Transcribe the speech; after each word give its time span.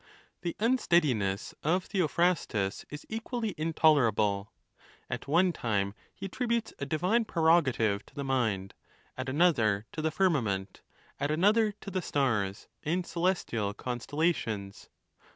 The 0.41 0.55
unsteadiness 0.59 1.53
of 1.61 1.83
Theophrastus 1.85 2.85
is 2.89 3.05
equally 3.07 3.53
intolerable. 3.55 4.51
At 5.11 5.27
one 5.27 5.53
time 5.53 5.93
he 6.11 6.25
attributes 6.25 6.73
a 6.79 6.87
divine 6.87 7.23
prerogative 7.25 8.03
to 8.07 8.15
the 8.15 8.23
mind; 8.23 8.73
at 9.15 9.29
another, 9.29 9.85
to 9.91 10.01
the 10.01 10.09
firmament; 10.09 10.81
at 11.19 11.29
another, 11.29 11.73
to 11.81 11.91
the 11.91 12.01
stars 12.01 12.67
and 12.81 13.05
celestial 13.05 13.75
constellations. 13.75 14.89